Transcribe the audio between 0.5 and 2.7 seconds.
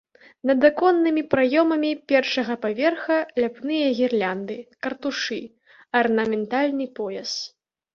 Над аконнымі праёмамі першага